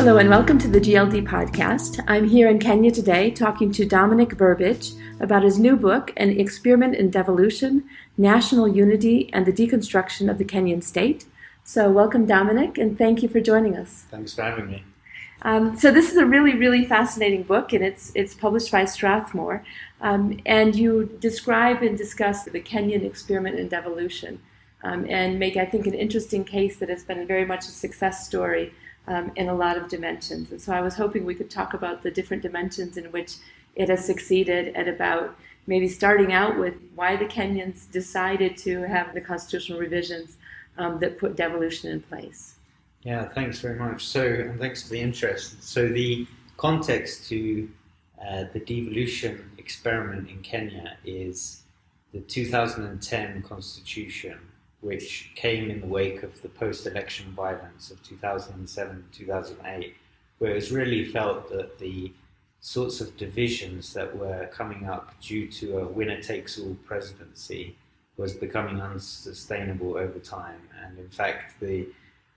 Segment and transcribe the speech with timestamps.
[0.00, 2.02] Hello and welcome to the GLD podcast.
[2.08, 6.94] I'm here in Kenya today talking to Dominic Burbidge about his new book, An Experiment
[6.94, 7.84] in Devolution
[8.16, 11.26] National Unity and the Deconstruction of the Kenyan State.
[11.64, 14.06] So, welcome, Dominic, and thank you for joining us.
[14.10, 14.84] Thanks for having me.
[15.42, 19.62] Um, so, this is a really, really fascinating book, and it's, it's published by Strathmore.
[20.00, 24.40] Um, and you describe and discuss the Kenyan experiment in devolution
[24.82, 28.26] um, and make, I think, an interesting case that has been very much a success
[28.26, 28.72] story
[29.10, 30.52] um, in a lot of dimensions.
[30.52, 33.34] And so I was hoping we could talk about the different dimensions in which
[33.74, 39.12] it has succeeded and about maybe starting out with why the Kenyans decided to have
[39.12, 40.36] the constitutional revisions
[40.78, 42.54] um, that put devolution in place.
[43.02, 44.06] Yeah, thanks very much.
[44.06, 45.62] So, and thanks for the interest.
[45.64, 47.68] So, the context to
[48.24, 51.62] uh, the devolution experiment in Kenya is
[52.12, 54.38] the 2010 constitution
[54.80, 59.94] which came in the wake of the post election violence of 2007 2008,
[60.38, 62.12] where it was really felt that the
[62.60, 67.76] sorts of divisions that were coming up due to a winner takes all presidency
[68.16, 70.60] was becoming unsustainable over time.
[70.84, 71.88] And in fact, the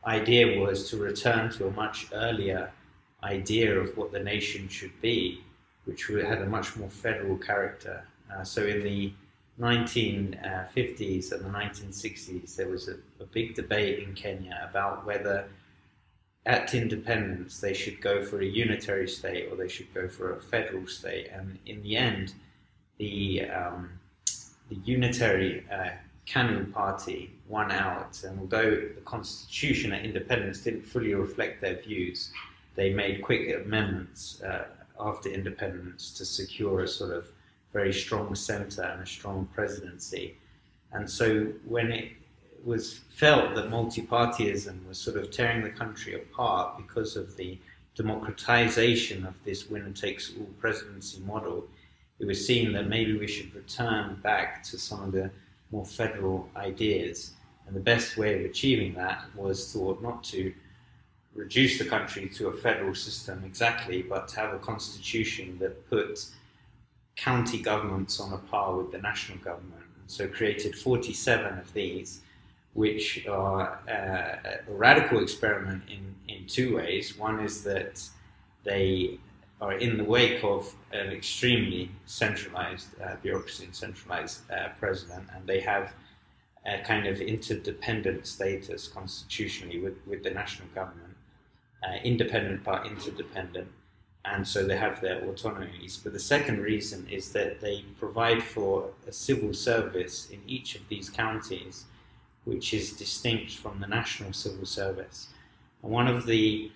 [0.05, 2.71] idea was to return to a much earlier
[3.21, 5.41] idea of what the nation should be,
[5.85, 8.05] which had a much more federal character.
[8.33, 9.13] Uh, so in the
[9.59, 15.47] 1950s and the 1960s, there was a, a, big debate in Kenya about whether
[16.45, 20.41] at independence they should go for a unitary state or they should go for a
[20.41, 21.29] federal state.
[21.31, 22.33] And in the end,
[22.97, 23.89] the, um,
[24.69, 25.91] the unitary uh,
[26.25, 28.23] KANU party won out.
[28.23, 32.31] And although the constitution at independence didn't fully reflect their views,
[32.75, 34.65] they made quick amendments uh,
[34.99, 37.27] after independence to secure a sort of
[37.73, 40.37] very strong centre and a strong presidency.
[40.91, 42.11] And so when it
[42.63, 47.57] was felt that multi-partyism was sort of tearing the country apart because of the
[47.95, 51.65] democratization of this winner takes all presidency model,
[52.19, 55.29] it was seen that maybe we should return back to some of the
[55.71, 57.31] more federal ideas.
[57.65, 60.53] And the best way of achieving that was thought not to
[61.33, 66.25] reduce the country to a federal system exactly, but to have a constitution that put
[67.15, 69.83] county governments on a par with the national government.
[70.07, 72.21] So created 47 of these,
[72.73, 77.17] which are uh, a radical experiment in, in two ways.
[77.17, 78.01] One is that
[78.63, 79.19] they
[79.61, 85.47] are in the wake of an extremely centralized uh, bureaucracy and centralized uh, president, and
[85.47, 85.93] they have
[86.65, 91.15] a kind of interdependent status constitutionally with, with the national government,
[91.83, 93.67] uh, independent but interdependent
[94.25, 95.97] and so they have their autonomies.
[95.97, 100.87] But the second reason is that they provide for a civil service in each of
[100.87, 101.85] these counties,
[102.45, 105.27] which is distinct from the national civil service.
[105.81, 106.71] And one of the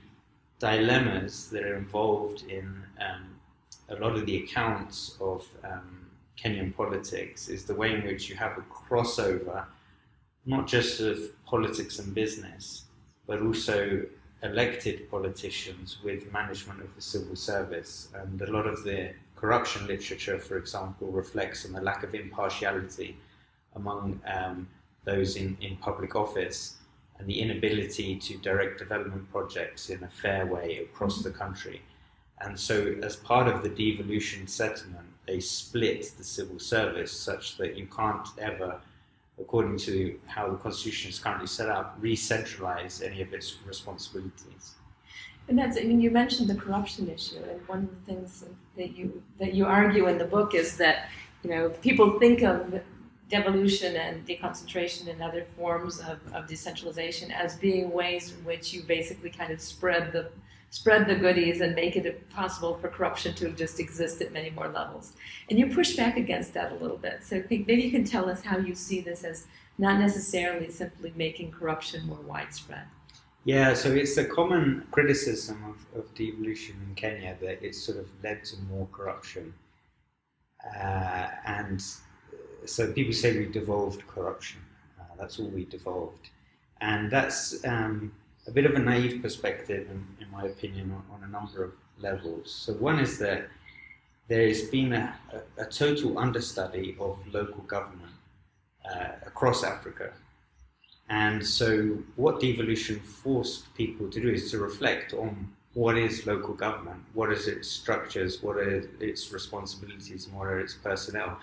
[0.60, 3.36] dilemmas that are involved in um,
[3.90, 6.08] a lot of the accounts of um,
[6.38, 9.66] Kenyan politics is the way in which you have a crossover,
[10.46, 12.84] not just of politics and business,
[13.26, 14.06] but also
[14.44, 18.10] elected politicians with management of the civil service.
[18.14, 23.18] And a lot of the corruption literature, for example, reflects on the lack of impartiality
[23.76, 24.68] among um,
[25.06, 26.78] those in, in public office
[27.20, 31.82] and the inability to direct development projects in a fair way across the country.
[32.42, 37.76] And so, as part of the devolution settlement, they split the civil service such that
[37.76, 38.80] you can't ever
[39.40, 44.76] according to how the constitution is currently set up, re-centralize any of its responsibilities.
[45.48, 48.44] And that's, I mean, you mentioned the corruption issue, and one of the things
[48.76, 51.08] that you that you argue in the book is that,
[51.44, 52.82] you know, people think of
[53.30, 58.84] devolution and deconcentration and other forms of, of decentralization as being ways in which you
[58.84, 60.30] basically kind of spread the
[60.78, 64.68] spread the goodies and make it possible for corruption to just exist at many more
[64.68, 65.14] levels.
[65.50, 67.24] And you push back against that a little bit.
[67.24, 69.48] So maybe you can tell us how you see this as
[69.80, 72.86] not necessarily simply making corruption more widespread.
[73.44, 78.08] Yeah, so it's a common criticism of, of devolution in Kenya that it's sort of
[78.24, 79.54] led to more corruption.
[80.80, 81.84] Uh, and
[82.66, 84.60] so people say we devolved corruption.
[85.00, 86.30] Uh, that's all we devolved.
[86.82, 88.12] And that's um,
[88.48, 91.74] a bit of a naive perspective, in, in my opinion, on, on, a number of
[92.00, 92.52] levels.
[92.52, 93.50] So, one is that
[94.28, 95.16] there has been a,
[95.58, 98.14] a, a total understudy of local government
[98.90, 100.14] uh, across Africa.
[101.10, 106.54] And so, what devolution forced people to do is to reflect on what is local
[106.54, 111.38] government, what is its structures, what are its responsibilities, and what are its personnel.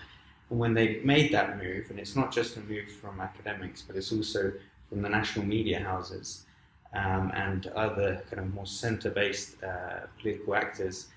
[0.49, 3.95] And when they made that move, and it's not just a move from academics, but
[3.95, 4.51] it's also
[4.89, 6.44] from the national media houses,
[6.93, 11.07] um, and other kind of more center-based uh, political actors,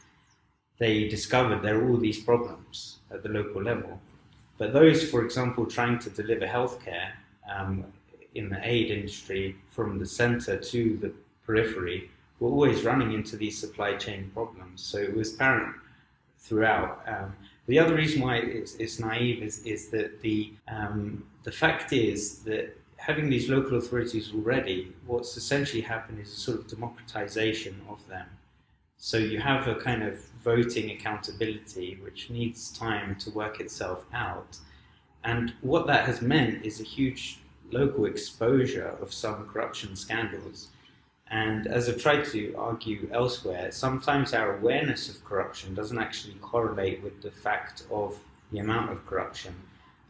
[0.78, 4.00] they discovered there are all these problems at the local level.
[4.58, 7.10] But those, for example, trying to deliver healthcare
[7.48, 7.84] um,
[8.34, 11.12] in the aid industry from the center to the
[11.46, 12.10] periphery
[12.40, 14.82] were always running into these supply chain problems.
[14.82, 15.74] So it was apparent
[16.38, 17.02] throughout.
[17.06, 17.34] Um,
[17.66, 22.38] the other reason why it's, it's naive is, is that the, um, the fact is
[22.40, 28.06] that having these local authorities already, what's essentially happened is a sort of democratization of
[28.08, 28.26] them.
[28.98, 34.58] So you have a kind of voting accountability which needs time to work itself out.
[35.24, 37.38] And what that has meant is a huge
[37.70, 40.68] local exposure of some corruption scandals
[41.30, 47.02] and as I've tried to argue elsewhere, sometimes our awareness of corruption doesn't actually correlate
[47.02, 48.18] with the fact of
[48.50, 49.54] the amount of corruption.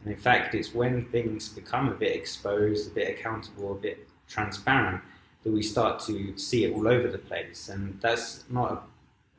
[0.03, 4.07] And in fact, it's when things become a bit exposed, a bit accountable, a bit
[4.27, 5.01] transparent,
[5.43, 7.69] that we start to see it all over the place.
[7.69, 8.87] And that's not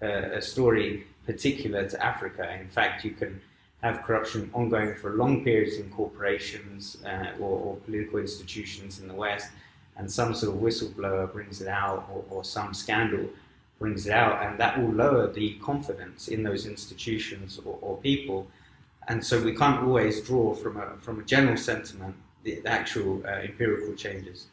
[0.01, 2.59] a, a story particular to Africa.
[2.61, 3.41] In fact, you can
[3.83, 9.15] have corruption ongoing for long periods in corporations uh, or, or political institutions in the
[9.15, 9.49] West
[10.01, 13.29] and some sort of whistleblower brings it out or, or some scandal
[13.79, 18.47] brings it out, and that will lower the confidence in those institutions or, or people.
[19.11, 22.15] And so we can't always draw from a, from a general sentiment
[22.45, 24.47] the, actual uh, empirical changes.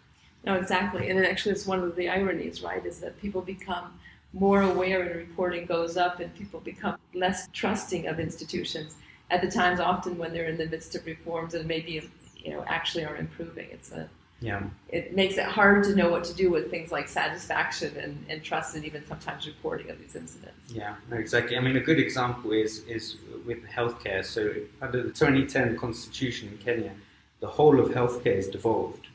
[0.45, 1.12] No, exactly.
[1.12, 3.94] And actually, it's one of the ironies, right, is that people become
[4.33, 8.95] more aware and reporting goes up and people become less trusting of institutions
[9.30, 12.63] at the times often when they're in the midst of reforms and maybe you know
[12.65, 13.68] actually are improving.
[13.71, 14.61] It's a yeah.
[14.89, 18.43] It makes it hard to know what to do with things like satisfaction and, and
[18.43, 20.71] trust and even sometimes reporting of these incidents.
[20.71, 21.57] Yeah, no, exactly.
[21.57, 24.23] I mean, a good example is, is with healthcare.
[24.23, 26.91] So, under the 2010 constitution in Kenya,
[27.39, 29.07] the whole of healthcare is devolved.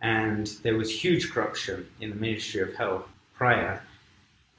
[0.00, 3.82] And there was huge corruption in the Ministry of Health prior.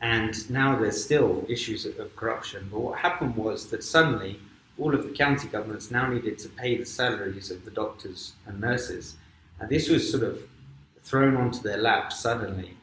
[0.01, 2.69] And now there's still issues of, of corruption.
[2.71, 4.39] But what happened was that suddenly
[4.77, 8.61] all of the county governments now needed to pay the salaries of the doctors and
[8.61, 9.17] nurses
[9.59, 10.41] and this was sort of
[11.03, 12.75] thrown onto their lap suddenly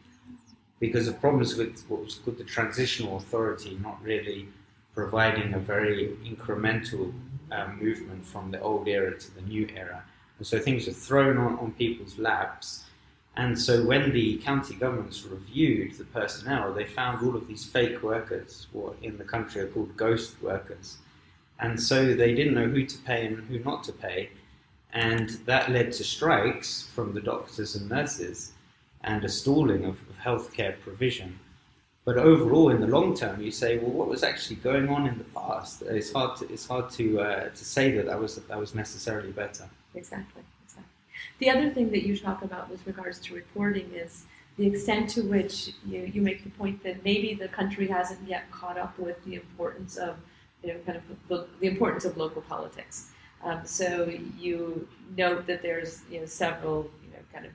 [0.81, 4.49] because of problems with what was called the transitional authority not really
[4.94, 7.12] providing a very incremental
[7.52, 10.02] um, movement from the old era to the new era.
[10.38, 12.84] And so things were thrown on, on people's laps.
[13.37, 18.02] And so when the county governments reviewed the personnel, they found all of these fake
[18.02, 20.96] workers, what in the country are called ghost workers.
[21.61, 24.31] And so they didn't know who to pay and who not to pay
[24.97, 28.53] and that led to strikes from the doctors and nurses
[29.05, 31.39] and a stalling of, of healthcare provision.
[32.07, 35.19] But overall, in the long term, you say, well, what was actually going on in
[35.19, 35.83] the past?
[35.83, 39.33] It's hard to, it's hard to, uh, to say that that was, that was necessarily
[39.33, 39.69] better.
[39.95, 40.93] Exactly, exactly.
[41.41, 44.25] The other thing that you talk about with regards to reporting is
[44.57, 48.51] the extent to which you, you make the point that maybe the country hasn't yet
[48.51, 50.17] caught up with the importance of,
[50.63, 53.11] you know, kind of the, the importance of local politics.
[53.47, 57.53] Um, so you note that there's you know several you know kind of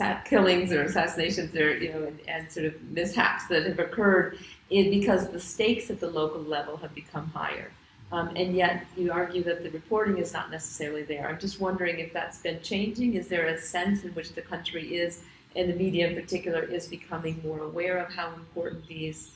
[0.00, 4.38] uh, killings or assassinations or you know and, and, sort of mishaps that have occurred
[4.70, 7.70] in, because the stakes at the local level have become higher.
[8.10, 11.28] Um, and yet you argue that the reporting is not necessarily there.
[11.28, 13.14] I'm just wondering if that's been changing.
[13.14, 15.22] Is there a sense in which the country is,
[15.54, 19.32] and the media in particular, is becoming more aware of how important these,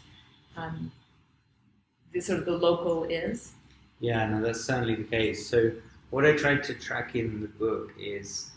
[0.56, 0.90] um,
[2.18, 3.52] sort of the local is?
[4.02, 5.48] Yeah, no, that's certainly the case.
[5.48, 5.70] So,
[6.10, 8.50] what I tried to track in the book is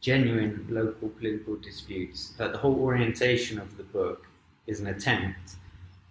[0.00, 2.34] genuine local political disputes.
[2.38, 4.26] That the whole orientation of the book
[4.66, 5.54] is an attempt,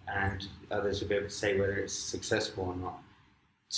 [0.07, 3.03] and others will be able to say whether it's successful or not,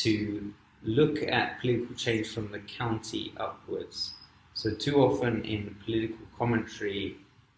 [0.04, 4.14] to look at political change from the county upwards.
[4.54, 7.18] So, too often in political commentary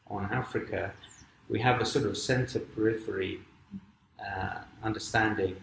[0.10, 0.94] on Africa,
[1.50, 3.42] we have a sort of center periphery
[4.26, 5.58] uh, understanding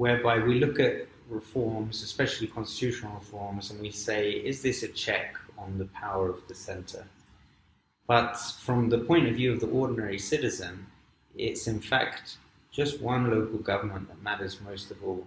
[0.00, 5.36] whereby we look at reforms, especially constitutional reforms, and we say, is this a check
[5.58, 7.04] on the power of the centre?
[8.06, 10.86] But from the point of view of the ordinary citizen,
[11.36, 12.38] it's in fact
[12.72, 15.26] just one local government that matters most of all.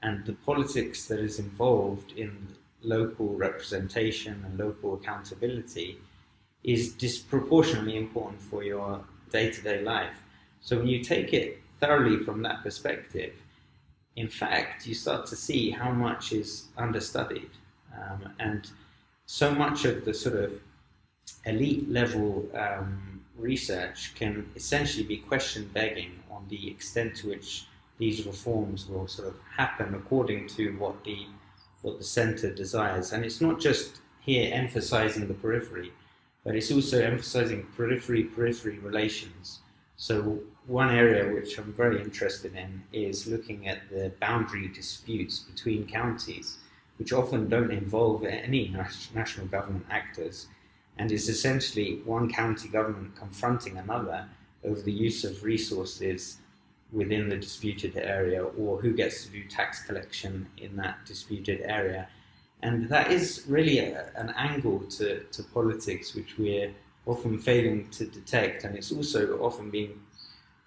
[0.00, 2.34] And the politics that is involved in
[2.80, 5.98] local representation and local accountability
[6.64, 10.16] is disproportionately important for your day to day life.
[10.62, 13.34] So when you take it thoroughly from that perspective,
[14.16, 17.50] in fact, you start to see how much is understudied.
[17.94, 18.68] Um, and
[19.26, 20.52] so much of the sort of
[21.44, 27.66] elite level um, research can essentially be question begging on the extent to which
[27.98, 31.26] these reforms will sort of happen according to what the
[31.82, 33.12] what the center desires.
[33.12, 35.92] And it's not just here emphasizing the periphery,
[36.42, 39.60] but it's also emphasizing periphery periphery relations.
[39.96, 45.86] So, one area which I'm very interested in is looking at the boundary disputes between
[45.86, 46.58] counties,
[46.98, 48.74] which often don't involve any
[49.14, 50.48] national government actors,
[50.98, 54.26] and is essentially one county government confronting another
[54.64, 56.38] over the use of resources
[56.92, 62.08] within the disputed area or who gets to do tax collection in that disputed area.
[62.62, 66.72] And that is really a, an angle to, to politics which we're
[67.04, 70.00] often failing to detect, and it's also often being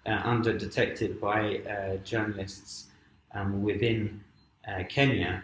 [0.06, 2.86] under detected by uh, journalists
[3.34, 4.20] um, within
[4.68, 5.42] uh, Kenya.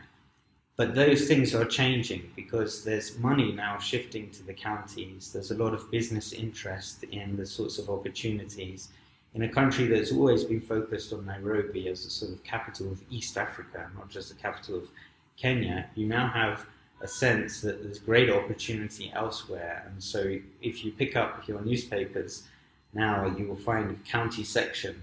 [0.76, 5.32] But those things are changing because there's money now shifting to the counties.
[5.32, 8.88] There's a lot of business interest in the sorts of opportunities
[9.36, 13.02] in a country that's always been focused on Nairobi as a sort of capital of
[13.10, 14.88] East Africa, not just the capital of
[15.36, 15.88] Kenya.
[15.94, 16.66] You now have
[17.02, 19.86] a sense that there's great opportunity elsewhere.
[19.90, 22.44] And so if you pick up your newspapers
[22.92, 25.02] now, you will find county section,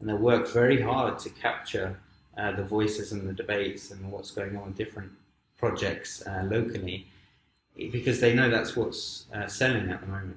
[0.00, 1.98] and they work very hard to capture
[2.36, 5.10] uh, the voices and the debates and what's going on in different
[5.56, 7.06] projects uh, locally
[7.76, 10.36] because they know that's what's uh, selling at the moment.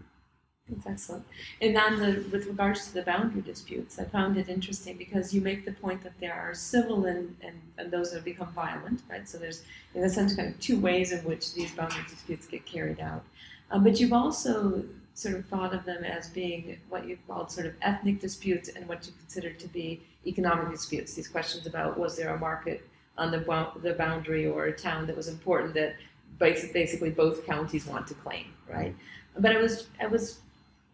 [0.69, 1.25] That's excellent.
[1.61, 5.39] And on the with regards to the boundary disputes, I found it interesting because you
[5.39, 9.01] make the point that there are civil and, and, and those that have become violent,
[9.09, 9.27] right?
[9.29, 9.63] So there's
[9.95, 13.23] in a sense kind of two ways in which these boundary disputes get carried out.
[13.71, 14.83] Um, but you've also
[15.17, 18.87] sort of thought of them as being what you called sort of ethnic disputes and
[18.87, 21.15] what you considered to be economic disputes.
[21.15, 23.39] These questions about was there a market on the,
[23.81, 25.95] the boundary or a town that was important that
[26.37, 28.95] basically both counties want to claim, right?
[29.39, 30.37] But I was I was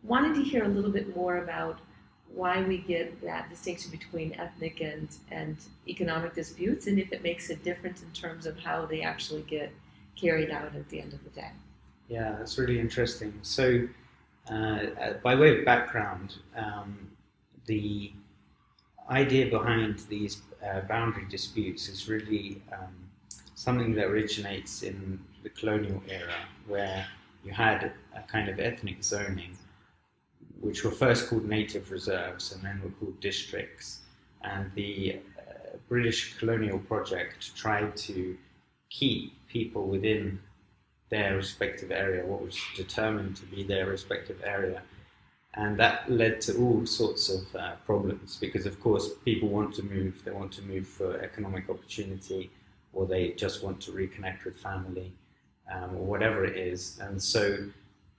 [0.03, 1.79] wanting to hear a little bit more about
[2.33, 7.49] why we get that distinction between ethnic and, and economic disputes and if it makes
[7.49, 9.69] a difference in terms of how they actually get
[10.15, 11.51] carried out at the end of the day.
[12.07, 13.37] Yeah, that's really interesting.
[13.41, 13.87] So,
[14.49, 17.09] uh, uh by way of background, um,
[17.65, 18.11] the
[19.09, 22.95] idea behind these uh, boundary disputes is really um,
[23.55, 27.05] something that originates in the colonial era, where
[27.43, 29.57] you had a kind of ethnic zoning
[30.63, 33.99] which were first called native reserves and then were called districts.
[34.43, 38.37] And the uh, British colonial project tried to
[38.89, 40.39] keep people within
[41.13, 44.81] their respective area, what was determined to be their respective area.
[45.53, 49.83] And that led to all sorts of uh, problems because, of course, people want to
[49.83, 50.23] move.
[50.25, 52.49] They want to move for economic opportunity
[52.93, 55.11] or they just want to reconnect with family
[55.71, 56.97] um, or whatever it is.
[56.99, 57.57] And so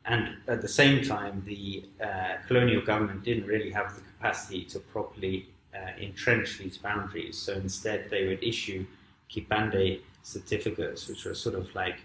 [0.07, 4.79] and at the same time, the uh, colonial government didn't really have the capacity to
[4.79, 7.37] properly uh, entrench these boundaries.
[7.39, 8.87] So instead, they would issue
[9.33, 11.99] kipande certificates, which were sort of like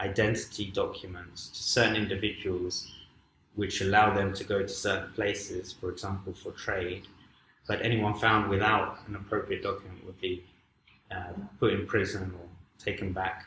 [0.00, 2.92] identity documents to certain individuals,
[3.54, 7.06] which allow them to go to certain places, for example, for trade.
[7.66, 10.44] But anyone found without an appropriate document would be
[11.10, 12.46] uh, put in prison or
[12.78, 13.46] taken back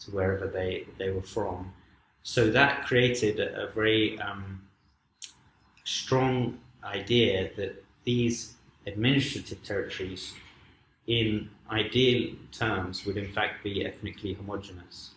[0.00, 1.72] to wherever they, they were from.
[2.22, 4.62] So that created a, very um,
[5.84, 8.54] strong idea that these
[8.86, 10.34] administrative territories,
[11.06, 15.10] in ideal terms, would in fact be ethnically homogenous.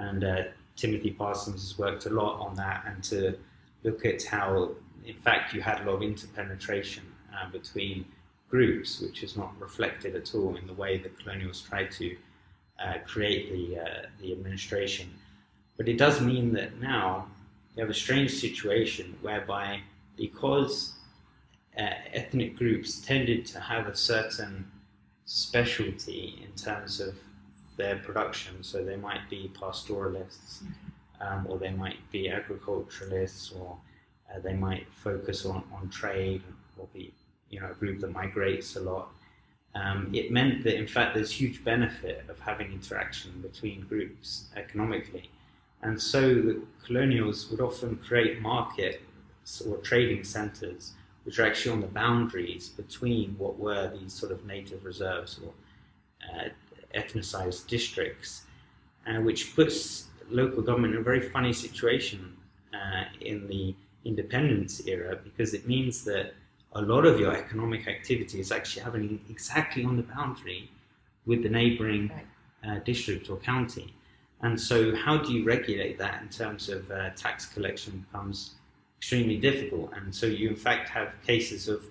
[0.00, 0.42] And uh,
[0.76, 3.36] Timothy Parsons has worked a lot on that and to
[3.84, 4.70] look at how,
[5.04, 7.04] in fact, you had a lot of interpenetration
[7.34, 8.06] uh, between
[8.48, 12.16] groups, which is not reflected at all in the way the colonials tried to
[12.82, 15.08] uh, create the, uh, the administration.
[15.76, 17.26] But it does mean that now
[17.76, 19.80] you have a strange situation whereby
[20.16, 20.94] because
[21.78, 24.70] uh, ethnic groups tended to have a certain
[25.26, 27.14] specialty in terms of
[27.80, 31.26] their production, so they might be pastoralists, mm-hmm.
[31.26, 33.76] um, or they might be agriculturalists, or
[34.28, 36.42] uh, they might focus on, on trade,
[36.78, 37.12] or be
[37.50, 39.08] you know a group that migrates a lot.
[39.74, 45.30] Um, it meant that in fact there's huge benefit of having interaction between groups economically.
[45.82, 50.92] And so the colonials would often create markets or trading centres
[51.24, 55.52] which are actually on the boundaries between what were these sort of native reserves or
[56.28, 56.48] uh,
[56.94, 58.42] ethnicized districts,
[59.06, 62.36] uh, which puts local government in a very funny situation
[62.74, 66.32] uh, in the independence era because it means that
[66.74, 70.70] a lot of your economic activity is actually happening exactly on the boundary
[71.26, 72.10] with the neighboring
[72.66, 73.92] uh, district or county.
[74.42, 78.54] And so, how do you regulate that in terms of uh, tax collection becomes
[78.98, 79.90] extremely difficult.
[79.94, 81.84] And so, you in fact have cases of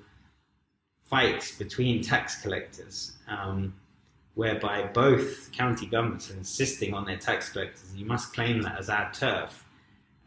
[1.03, 3.73] fights between tax collectors, um,
[4.39, 8.89] whereby both county governments are insisting on their tax collectors, you must claim that as
[8.89, 9.65] our turf.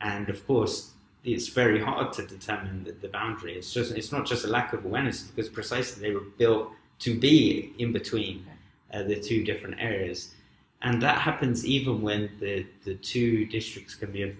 [0.02, 0.90] And of course,
[1.24, 3.54] it's very hard to determine the, the boundary.
[3.54, 6.72] It's just it's not just a lack of awareness because precisely they were built
[7.06, 8.44] to be in between
[8.92, 10.34] uh, the two different areas,
[10.82, 14.32] and that happens even when the the two districts can be of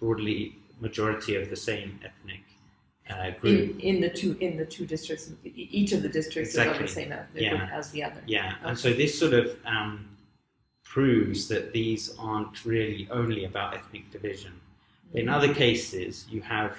[0.00, 2.44] broadly majority of the same ethnic
[3.10, 3.78] uh, group.
[3.78, 6.84] In, in the two in the two districts, each of the districts exactly.
[6.84, 7.68] is of the same ethnic yeah.
[7.72, 8.22] as the other.
[8.26, 8.68] Yeah, okay.
[8.68, 10.08] and so this sort of um,
[10.84, 14.52] proves that these aren't really only about ethnic division.
[15.14, 15.34] In mm-hmm.
[15.34, 16.76] other cases, you have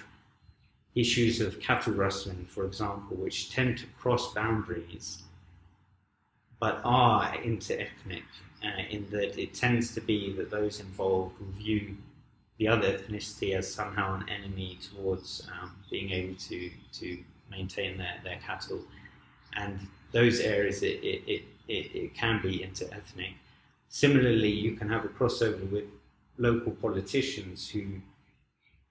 [0.96, 5.24] issues of cattle rustling, for example, which tend to cross boundaries
[6.60, 8.24] but are inter-ethnic
[8.64, 11.96] uh, in that it tends to be that those involved will view
[12.60, 17.18] the other ethnicity as somehow an enemy towards um, being able to, to
[17.50, 18.82] maintain their, their cattle.
[19.56, 19.80] And
[20.12, 23.34] those areas, it, it, it, it, can be inter-ethnic.
[23.88, 25.86] Similarly, you can have a crossover with
[26.38, 27.86] local politicians who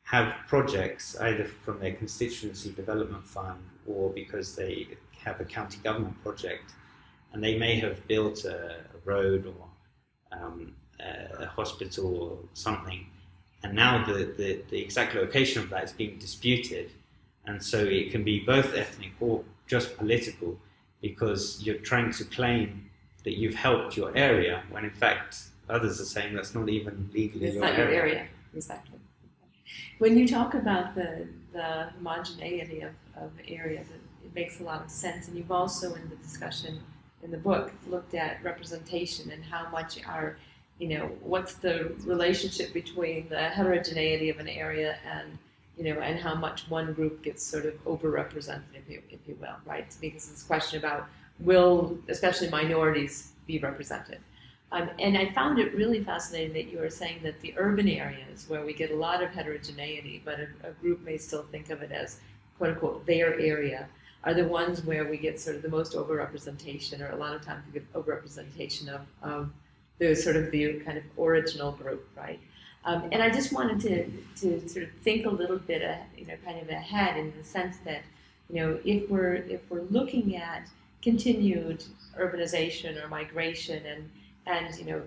[0.04, 4.87] have projects either from their constituency development fund or because they
[5.22, 6.72] have a county government project
[7.32, 13.06] and they may have built a, a road or um, a, a hospital or something
[13.62, 16.90] and now the, the, the exact location of that is being disputed.
[17.46, 20.56] And so it can be both ethnic or just political
[21.00, 22.90] because you're trying to claim
[23.24, 25.38] that you've helped your area when in fact
[25.68, 27.94] others are saying that's not even legally it's your not area.
[27.94, 28.26] your area.
[28.54, 28.98] exactly.
[29.98, 34.82] When you talk about the, the homogeneity of, of areas it, it makes a lot
[34.82, 35.28] of sense.
[35.28, 36.80] And you've also in the discussion
[37.22, 40.36] in the book looked at representation and how much our
[40.78, 45.38] you know what's the relationship between the heterogeneity of an area and
[45.76, 49.37] you know and how much one group gets sort of overrepresented if you, if you
[49.40, 49.94] will right?
[50.00, 51.06] Because it's a question about
[51.40, 54.18] will especially minorities be represented?
[54.70, 58.44] Um, and I found it really fascinating that you were saying that the urban areas
[58.49, 61.80] where we get a lot of heterogeneity, but a, a group may still think of
[61.80, 62.21] it as
[62.58, 63.88] quote unquote their area,
[64.25, 67.41] are the ones where we get sort of the most overrepresentation, or a lot of
[67.43, 69.50] times we get overrepresentation of, of
[69.99, 72.41] the sort of the kind of original group, right?
[72.84, 74.06] Um, and I just wanted to,
[74.41, 77.45] to sort of think a little bit, uh, you know, kind of ahead in the
[77.45, 78.02] sense that,
[78.49, 80.69] you know, if we're if we're looking at
[81.02, 81.84] continued
[82.19, 84.11] urbanization or migration and
[84.47, 85.02] and you know,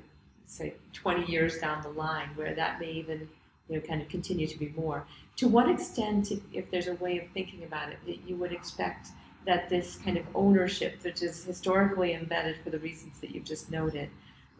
[0.45, 3.27] say 20 years down the line, where that may even
[3.67, 5.05] you know kind of continue to be more.
[5.37, 9.07] To what extent, if there's a way of thinking about it, that you would expect
[9.45, 13.71] that this kind of ownership, which is historically embedded for the reasons that you've just
[13.71, 14.09] noted,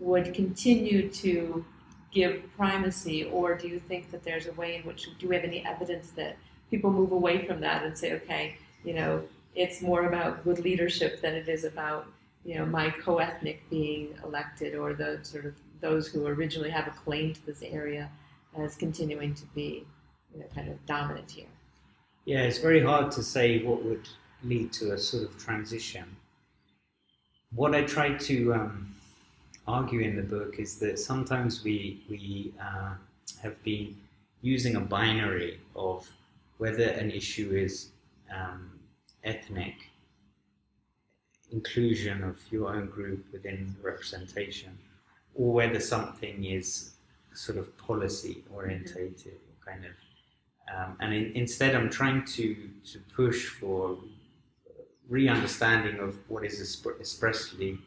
[0.02, 1.64] would continue to
[2.12, 5.46] give primacy, or do you think that there's a way in which do we have
[5.46, 6.36] any evidence that
[6.70, 9.24] people move away from that and say, okay, you know,
[9.56, 12.08] it's more about good leadership than it is about
[12.44, 16.92] you know, my co-ethnic being elected or the sort of those who originally have a
[16.92, 18.10] claim to this area
[18.58, 19.86] as continuing to be,
[20.34, 21.46] you know, kind of dominant here.
[22.26, 24.08] Yeah, it's very hard to say what would
[24.44, 26.06] lead to a sort of transition.
[27.54, 28.96] What I try to um,
[29.68, 32.94] argue in the book is that sometimes we we uh,
[33.42, 33.96] have been
[34.42, 36.08] using a binary of
[36.58, 37.90] whether an issue is
[38.36, 38.80] um,
[39.24, 39.76] ethnic
[41.52, 44.78] inclusion of your own group within representation,
[45.36, 46.92] or whether something is
[47.34, 49.92] sort of policy orientated, kind of.
[50.74, 52.56] Um, and in, instead, I'm trying to
[52.92, 53.98] to push for
[55.10, 56.62] re-understanding of what is
[57.00, 57.78] expressly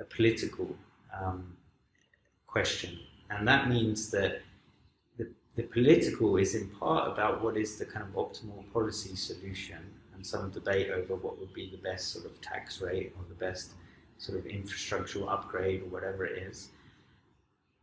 [0.00, 0.74] a political
[1.18, 1.56] um,
[2.46, 2.98] question,
[3.30, 4.42] and that means that
[5.18, 9.78] the, the political is in part about what is the kind of optimal policy solution
[10.14, 13.34] and some debate over what would be the best sort of tax rate or the
[13.34, 13.72] best
[14.18, 16.68] sort of infrastructural upgrade or whatever it is.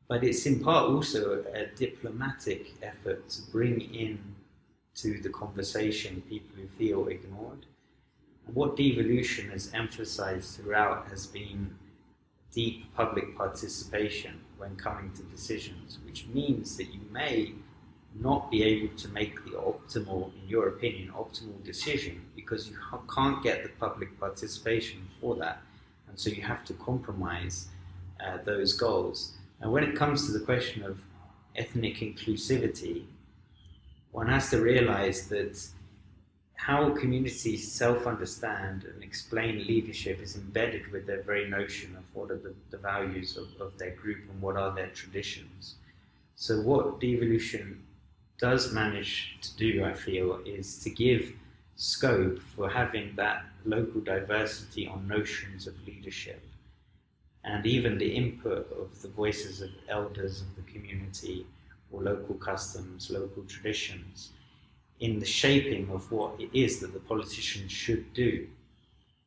[0.08, 4.20] But it's in part also a diplomatic effort to bring in
[4.96, 7.66] to the conversation people who feel ignored.
[8.54, 11.76] What devolution has emphasized throughout has been
[12.54, 17.54] deep public participation when coming to decisions, which means that you may
[18.20, 22.76] not be able to make the optimal, in your opinion, optimal decision because you
[23.14, 25.62] can't get the public participation for that.
[26.08, 27.68] And so you have to compromise
[28.20, 29.34] uh, those goals.
[29.62, 31.00] And when it comes to the question of
[31.56, 33.06] ethnic inclusivity,
[34.12, 35.64] one has to realize that
[36.58, 42.32] how communities self understand and explain leadership is embedded with their very notion of what
[42.32, 45.76] are the, the values of, of their group and what are their traditions.
[46.36, 47.84] So, what devolution
[48.40, 51.32] does manage to do, I feel, is to give
[51.76, 56.42] scope for having that local diversity on notions of leadership
[57.44, 61.46] and even the input of the voices of elders of the community
[61.92, 64.32] or local customs, local traditions
[65.00, 68.48] in the shaping of what it is that the politicians should do.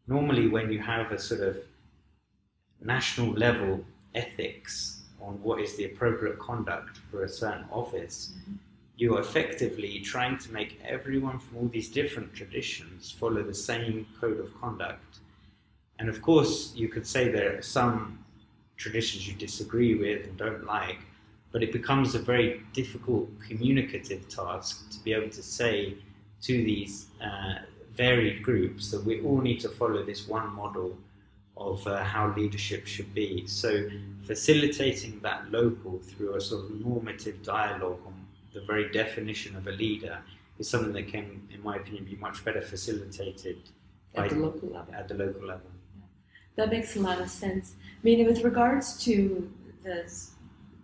[0.09, 1.57] Normally, when you have a sort of
[2.81, 8.55] national level ethics on what is the appropriate conduct for a certain office, mm-hmm.
[8.97, 14.41] you're effectively trying to make everyone from all these different traditions follow the same code
[14.41, 15.19] of conduct.
[15.99, 18.19] And of course, you could say there are some
[18.77, 20.99] traditions you disagree with and don't like,
[21.53, 25.97] but it becomes a very difficult communicative task to be able to say
[26.43, 27.59] to these uh,
[27.95, 30.97] varied groups that we all need to follow this one model
[31.57, 33.47] of uh, how leadership should be.
[33.47, 33.89] So,
[34.23, 38.15] facilitating that local through a sort of normative dialogue on
[38.55, 40.19] the very definition of a leader
[40.59, 43.59] is something that can, in my opinion, be much better facilitated
[44.15, 44.95] at the local level.
[44.95, 45.71] At the local level.
[45.97, 46.07] Yeah.
[46.57, 47.75] That makes a lot of sense.
[47.79, 49.51] I mean, with regards to
[49.83, 50.11] the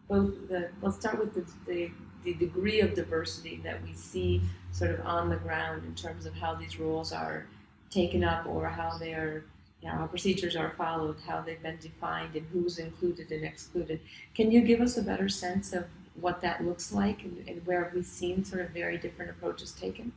[0.09, 0.35] both
[0.83, 1.90] let's start with the, the,
[2.25, 4.40] the degree of diversity that we see
[4.73, 7.47] sort of on the ground in terms of how these rules are
[7.90, 9.45] taken up or how they are
[9.83, 14.01] you know, how procedures are followed, how they've been defined, and who's included and excluded.
[14.35, 15.85] Can you give us a better sense of
[16.21, 20.12] what that looks like and, and where we've seen sort of very different approaches taken?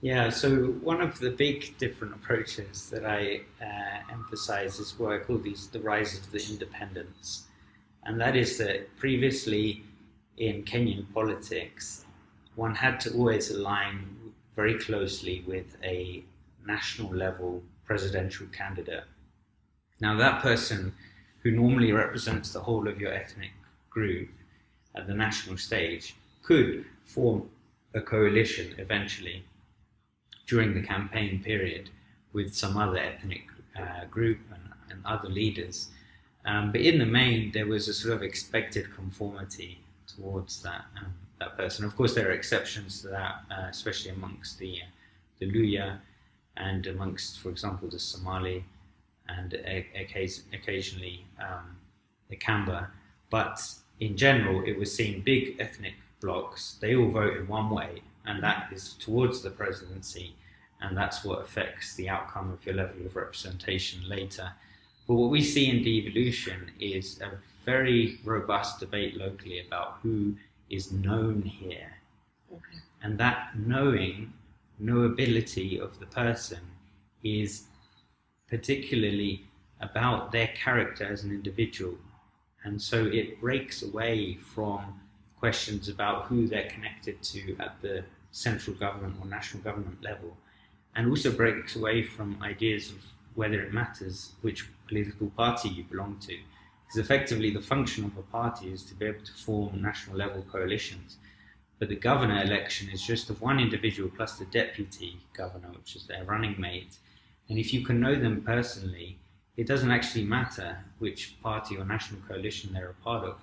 [0.00, 5.18] Yeah, so one of the big different approaches that I uh, emphasize is what I
[5.18, 7.44] call these the rise of the independents
[8.04, 9.82] and that is that previously
[10.36, 12.06] in Kenyan politics,
[12.56, 14.16] one had to always align
[14.56, 16.24] very closely with a
[16.66, 19.04] national level presidential candidate.
[20.00, 20.94] Now, that person
[21.42, 23.52] who normally represents the whole of your ethnic
[23.90, 24.28] group
[24.94, 27.48] at the national stage could form
[27.94, 29.44] a coalition eventually
[30.46, 31.90] during the campaign period
[32.32, 33.42] with some other ethnic
[33.78, 35.88] uh, group and, and other leaders
[36.44, 41.12] um, but in the main, there was a sort of expected conformity towards that um,
[41.38, 41.84] that person.
[41.84, 44.78] Of course, there are exceptions to that, uh, especially amongst the
[45.38, 45.98] the Luhya
[46.56, 48.64] and amongst, for example, the Somali
[49.28, 49.54] and
[50.52, 51.76] occasionally um,
[52.28, 52.90] the Kamba.
[53.30, 53.60] But
[54.00, 56.76] in general, it was seen big ethnic blocks.
[56.80, 60.34] They all vote in one way, and that is towards the presidency,
[60.80, 64.52] and that's what affects the outcome of your level of representation later.
[65.06, 67.32] But what we see in devolution is a
[67.64, 70.36] very robust debate locally about who
[70.68, 71.92] is known here.
[72.52, 72.78] Okay.
[73.02, 74.32] And that knowing,
[74.82, 76.60] knowability of the person
[77.22, 77.64] is
[78.48, 79.44] particularly
[79.80, 81.96] about their character as an individual.
[82.64, 85.00] And so it breaks away from
[85.38, 90.36] questions about who they're connected to at the central government or national government level,
[90.94, 92.98] and also breaks away from ideas of
[93.34, 96.36] whether it matters which political party you belong to.
[96.86, 100.44] Because effectively, the function of a party is to be able to form national level
[100.50, 101.18] coalitions.
[101.78, 106.06] But the governor election is just of one individual plus the deputy governor, which is
[106.06, 106.96] their running mate.
[107.48, 109.18] And if you can know them personally,
[109.56, 113.40] it doesn't actually matter which party or national coalition they're a part of.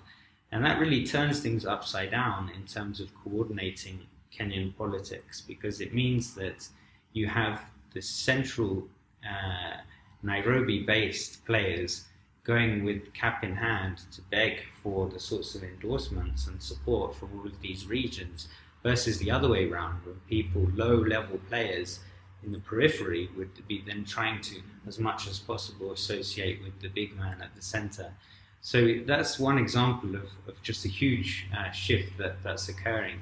[0.52, 4.00] And that really turns things upside down in terms of coordinating
[4.36, 6.68] Kenyan politics because it means that
[7.14, 7.62] you have
[7.94, 8.88] the central
[9.26, 9.78] uh,
[10.24, 12.06] Nairobi based players
[12.44, 17.30] going with cap in hand to beg for the sorts of endorsements and support from
[17.38, 18.48] all of these regions
[18.84, 22.00] versus the other way around where people, low level players
[22.44, 26.88] in the periphery, would be then trying to, as much as possible, associate with the
[26.88, 28.14] big man at the center.
[28.62, 33.20] So that's one example of, of just a huge uh, shift that, that's occurring.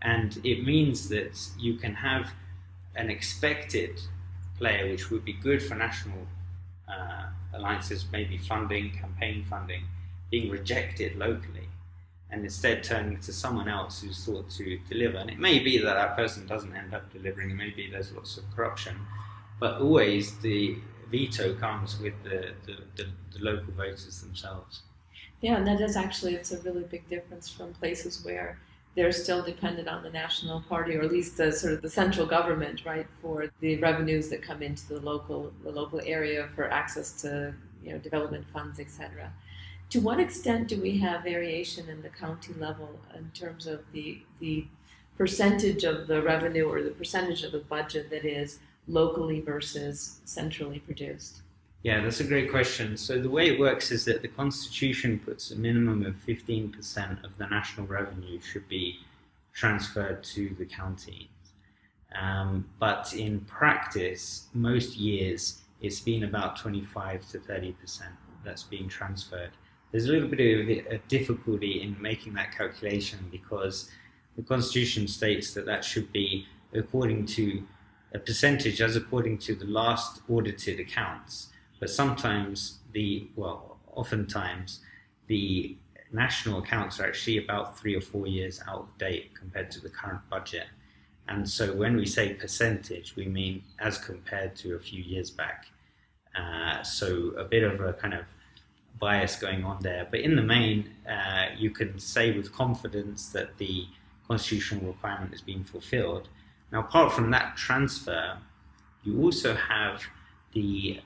[0.00, 2.30] And it means that you can have
[2.96, 4.00] an expected
[4.58, 6.26] player, which would be good for national
[6.88, 9.84] uh, alliances, maybe funding, campaign funding,
[10.30, 11.68] being rejected locally,
[12.30, 15.18] and instead turning to someone else who's thought to deliver.
[15.18, 18.12] And it may be that that person doesn't end up delivering, it may be there's
[18.12, 18.96] lots of corruption,
[19.60, 20.76] but always the
[21.10, 24.82] veto comes with the, the, the, the local voters themselves.
[25.40, 28.58] Yeah, and that is actually it's a really big difference from places where
[28.94, 32.26] they're still dependent on the national party, or at least the sort of the central
[32.26, 37.20] government, right, for the revenues that come into the local the local area for access
[37.22, 39.32] to you know development funds, etc.
[39.90, 44.22] To what extent do we have variation in the county level in terms of the
[44.38, 44.66] the
[45.16, 50.78] percentage of the revenue or the percentage of the budget that is locally versus centrally
[50.78, 51.40] produced?
[51.84, 52.96] Yeah, that's a great question.
[52.96, 57.36] So the way it works is that the Constitution puts a minimum of 15% of
[57.36, 59.00] the national revenue should be
[59.52, 61.28] transferred to the counties.
[62.18, 67.74] Um, but in practice, most years it's been about 25 to 30%
[68.42, 69.50] that's being transferred.
[69.92, 73.90] there's a little bit of a difficulty in making that calculation because
[74.36, 77.62] the constitution states that that should be according to
[78.14, 81.50] a percentage as according to the last audited accounts.
[81.80, 84.80] But sometimes the, well, oftentimes
[85.26, 85.76] the
[86.12, 89.88] national accounts are actually about three or four years out of date compared to the
[89.88, 90.66] current budget.
[91.28, 95.66] And so when we say percentage, we mean as compared to a few years back.
[96.34, 98.24] Uh, so a bit of a kind of
[98.98, 100.06] bias going on there.
[100.10, 103.86] But in the main, uh, you can say with confidence that the
[104.26, 106.28] constitutional requirement has been fulfilled.
[106.72, 108.38] Now, apart from that transfer,
[109.02, 110.02] you also have
[110.52, 111.00] the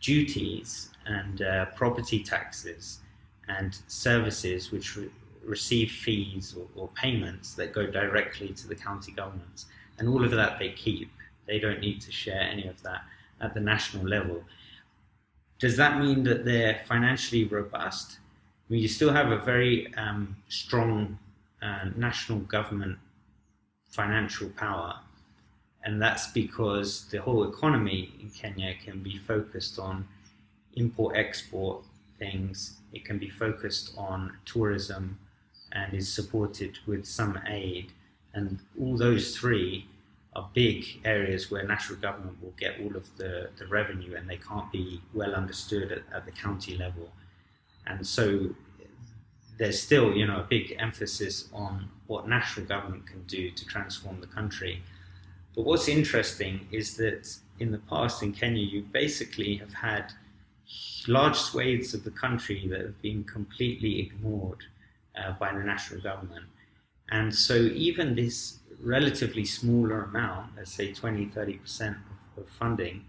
[0.00, 3.00] duties and uh, property taxes
[3.48, 5.10] and services which re-
[5.44, 9.66] receive fees or, or, payments that go directly to the county governments.
[9.98, 11.10] And all of that they keep.
[11.46, 13.02] They don't need to share any of that
[13.40, 14.42] at the national level.
[15.58, 18.18] Does that mean that they're financially robust?
[18.68, 21.18] I mean, you still have a very um, strong
[21.62, 22.98] uh, national government
[23.90, 24.98] financial power,
[25.86, 30.06] and that's because the whole economy in Kenya can be focused on
[30.74, 31.84] import export
[32.18, 35.16] things, it can be focused on tourism,
[35.72, 37.92] and is supported with some aid.
[38.34, 39.86] And all those three
[40.34, 44.38] are big areas where national government will get all of the, the revenue and they
[44.38, 47.12] can't be well understood at, at the county level.
[47.86, 48.50] And so
[49.56, 54.20] there's still, you know, a big emphasis on what national government can do to transform
[54.20, 54.82] the country.
[55.56, 60.12] But what's interesting is that in the past in Kenya, you basically have had
[61.08, 64.64] large swathes of the country that have been completely ignored
[65.16, 66.44] uh, by the national government.
[67.10, 71.96] And so even this relatively smaller amount, let's say 20, 30%
[72.36, 73.06] of funding,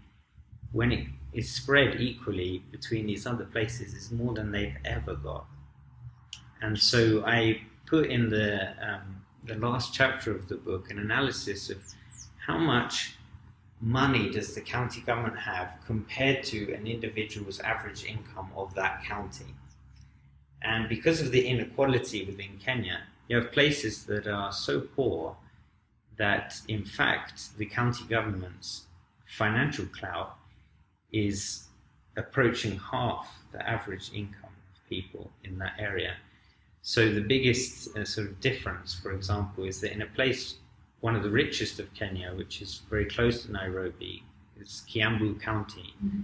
[0.72, 5.44] when it is spread equally between these other places, is more than they've ever got.
[6.62, 11.68] And so I put in the, um, the last chapter of the book an analysis
[11.68, 11.82] of
[12.48, 13.14] how much
[13.80, 19.54] money does the county government have compared to an individual's average income of that county.
[20.62, 25.36] And because of the inequality within Kenya, you have places that are so poor
[26.16, 28.86] that, in fact, the county government's
[29.26, 30.36] financial clout
[31.12, 31.68] is
[32.16, 36.14] approaching half the average income of people in that area.
[36.80, 40.56] So, the biggest uh, sort of difference, for example, is that in a place,
[41.00, 44.24] one of the richest of Kenya, which is very close to Nairobi,
[44.60, 46.22] is Kiambu County, mm-hmm.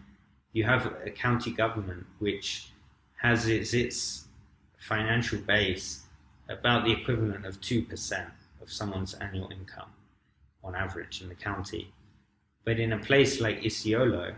[0.53, 2.71] you have a county government which
[3.23, 4.27] has its, its
[4.79, 6.03] financial base
[6.49, 8.27] about the equivalent of 2%
[8.61, 9.91] of someone's annual income
[10.63, 11.93] on average in the county.
[12.65, 14.35] But in a place like Isiolo,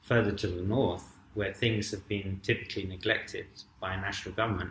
[0.00, 1.04] further to the north,
[1.34, 3.46] where things have been typically neglected
[3.80, 4.70] by a national government,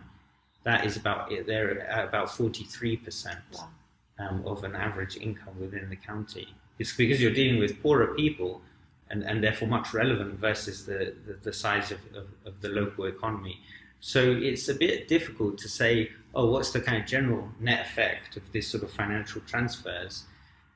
[0.63, 3.69] that is about they're at about 43% wow.
[4.19, 6.47] Um, of an average income within the county.
[6.77, 8.61] It's because you're dealing with poorer people
[9.09, 13.05] and, and therefore much relevant versus the, the, the size of, of, of the local
[13.05, 13.59] economy.
[14.01, 18.37] So it's a bit difficult to say, oh, what's the kind of general net effect
[18.37, 20.23] of this sort of financial transfers?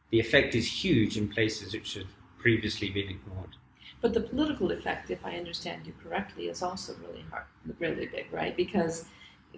[0.09, 3.55] The effect is huge in places which have previously been ignored.
[4.01, 7.45] But the political effect, if I understand you correctly, is also really hard,
[7.79, 8.55] really big, right?
[8.57, 9.05] Because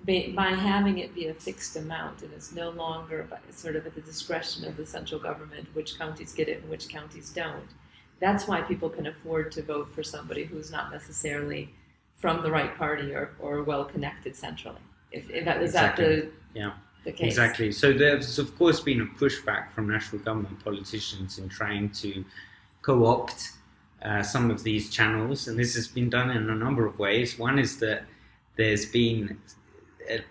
[0.03, 4.01] by having it be a fixed amount and it's no longer sort of at the
[4.01, 7.69] discretion of the central government which counties get it and which counties don't,
[8.19, 11.69] that's why people can afford to vote for somebody who's not necessarily
[12.17, 14.79] from the right party or, or well connected centrally.
[15.11, 16.05] If, if that, is exactly.
[16.05, 16.71] that the, yeah.
[17.03, 17.27] the case?
[17.27, 17.71] Exactly.
[17.71, 22.23] So there's, of course, been a pushback from national government politicians in trying to
[22.81, 23.51] co opt
[24.01, 27.39] uh, some of these channels, and this has been done in a number of ways.
[27.39, 28.03] One is that
[28.55, 29.37] there's been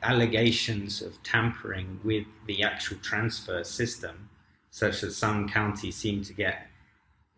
[0.02, 4.28] allegations of tampering with the actual transfer system,
[4.70, 6.66] such that some counties seem to get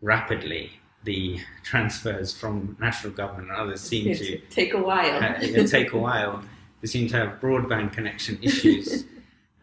[0.01, 0.71] rapidly
[1.03, 5.23] the transfers from national government and others seem to take a while.
[5.23, 6.43] uh, take a while.
[6.81, 9.05] They seem to have broadband connection issues,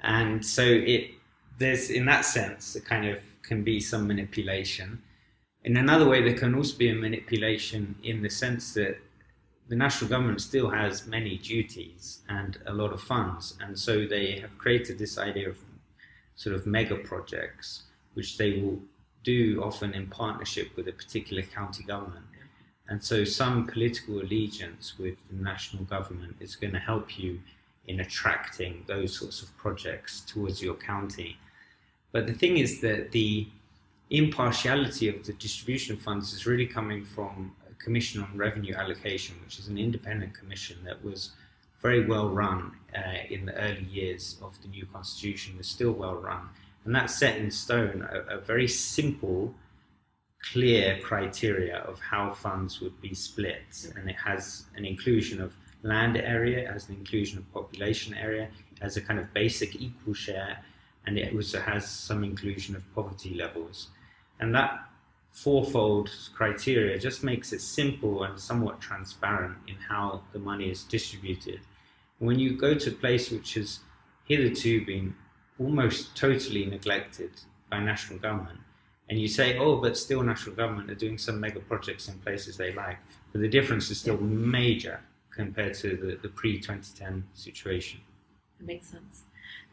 [0.03, 1.11] and so it
[1.59, 5.03] there's in that sense it kind of can be some manipulation.
[5.65, 8.99] In another way, there can also be a manipulation in the sense that
[9.69, 14.39] the national government still has many duties and a lot of funds, and so they
[14.41, 15.59] have created this idea of
[16.37, 18.79] sort of mega projects, which they will
[19.23, 22.27] do often in partnership with a particular county government.
[22.89, 27.41] And so some political allegiance with the national government is going to help you
[27.87, 31.39] in attracting those sorts of projects towards your county.
[32.13, 33.49] But the thing is that the
[34.11, 39.69] impartiality of the distribution funds is really coming from Commission on Revenue Allocation, which is
[39.69, 41.33] an independent commission that was
[41.83, 46.17] very well run uh, in the early years of the new constitution, was still well
[46.17, 46.49] run.
[46.85, 49.55] And that set in stone a, a very simple,
[50.53, 53.93] clear criteria of how funds would be split.
[53.97, 58.49] And it has an inclusion of land area, it has an inclusion of population area,
[58.77, 60.59] it has a kind of basic equal share,
[61.07, 63.89] and it also has some inclusion of poverty levels.
[64.41, 64.89] And that
[65.35, 71.61] fourfold criteria just makes it simple and somewhat transparent in how the money is distributed.
[72.21, 73.81] When you go to a place which has
[74.27, 75.15] hitherto been
[75.59, 77.33] almost totally neglected
[77.69, 78.61] by national government,
[79.11, 82.57] and you say, oh, but still national government are doing some mega projects in places
[82.57, 82.99] they like,
[83.33, 88.01] but the difference is still major compared to the, the pre 2010 situation.
[88.59, 89.25] That makes sense.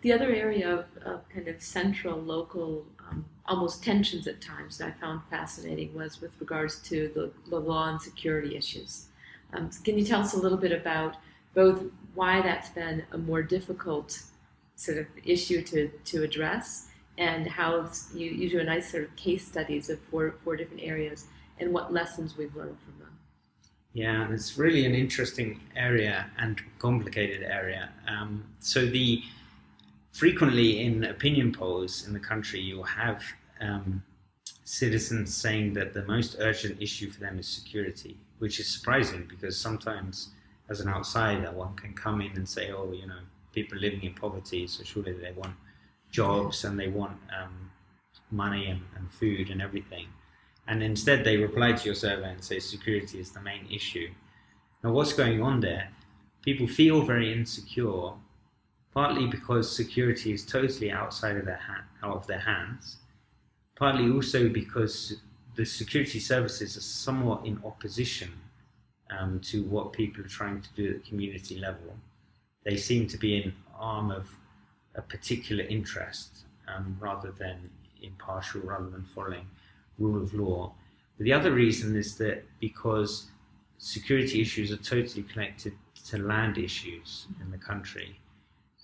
[0.02, 4.88] The other area of, of kind of central, local, um, almost tensions at times that
[4.88, 9.08] I found fascinating was with regards to the, the law and security issues.
[9.54, 11.18] Um, can you tell us a little bit about
[11.54, 11.84] both
[12.16, 14.22] why that's been a more difficult
[14.76, 19.16] sort of issue to, to address and how you, you do a nice sort of
[19.16, 21.26] case studies of four, four different areas
[21.60, 23.20] and what lessons we've learned from them?
[23.94, 27.90] Yeah, it's really an interesting area and complicated area.
[28.08, 29.22] Um, so the
[30.12, 33.24] frequently in opinion polls in the country, you'll have
[33.60, 34.04] um,
[34.64, 39.58] citizens saying that the most urgent issue for them is security, which is surprising because
[39.58, 40.30] sometimes,
[40.70, 43.20] as an outsider, one can come in and say, "Oh, you know,
[43.54, 45.56] people living in poverty, so surely they want
[46.12, 47.72] jobs and they want um,
[48.30, 50.08] money and, and food and everything."
[50.68, 54.10] And instead, they reply to your survey and say security is the main issue.
[54.84, 55.90] Now, what's going on there?
[56.44, 58.14] People feel very insecure
[58.94, 62.98] partly because security is totally outside of their ha- out of their hands,
[63.76, 65.22] partly also because
[65.56, 68.32] the security services are somewhat in opposition
[69.18, 71.96] um, to what people are trying to do at the community level.
[72.64, 74.30] They seem to be an arm of
[74.96, 77.70] a particular interest um, rather than
[78.02, 79.48] impartial, rather than following
[79.98, 80.74] rule of law.
[81.18, 83.28] But the other reason is that because
[83.78, 85.74] security issues are totally connected
[86.08, 88.20] to land issues in the country,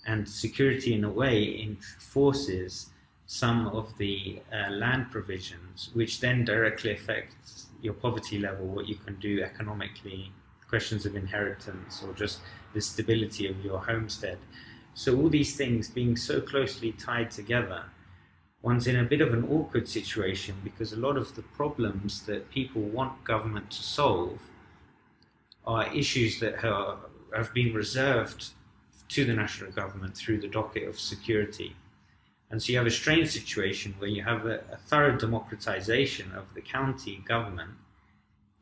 [0.08, 2.90] and security in a way enforces
[3.26, 8.94] some of the uh, land provisions, which then directly affects your poverty level, what you
[8.94, 10.32] can do economically,
[10.66, 12.40] questions of inheritance, or just
[12.72, 14.38] the stability of your homestead.
[14.94, 17.84] So, all these things being so closely tied together,
[18.62, 22.50] one's in a bit of an awkward situation because a lot of the problems that
[22.50, 24.40] people want government to solve
[25.66, 26.96] are issues that are,
[27.36, 28.52] have been reserved
[29.08, 31.74] to the national government through the docket of security.
[32.50, 36.44] And so you have a strange situation where you have a, a thorough democratization of
[36.54, 37.72] the county government,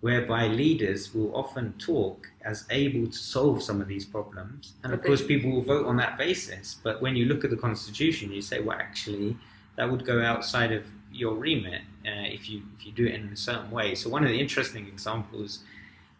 [0.01, 4.75] whereby leaders will often talk as able to solve some of these problems.
[4.83, 6.77] And of course, people will vote on that basis.
[6.83, 9.37] But when you look at the constitution, you say, well, actually,
[9.77, 13.29] that would go outside of your remit uh, if you if you do it in
[13.29, 13.95] a certain way.
[13.95, 15.61] So one of the interesting examples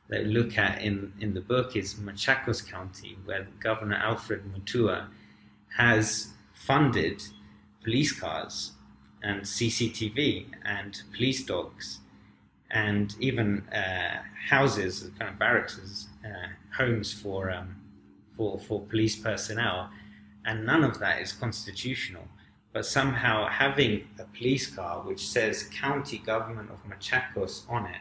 [0.09, 5.09] that we look at in, in the book is Machakos County, where Governor Alfred Mutua
[5.77, 7.23] has funded
[7.83, 8.73] police cars
[9.23, 12.01] and CCTV and police dogs
[12.71, 16.29] and even uh, houses, kind of barracks, uh,
[16.77, 17.77] homes for, um,
[18.37, 19.91] for, for police personnel.
[20.45, 22.25] And none of that is constitutional.
[22.73, 28.01] But somehow having a police car which says County Government of Machakos on it,